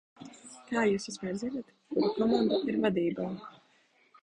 Kā 0.71 0.85
jūs 0.91 1.05
vispār 1.09 1.35
zināt, 1.43 1.69
kura 1.93 2.11
komanda 2.17 2.61
ir 2.73 2.83
vadībā? 2.89 3.31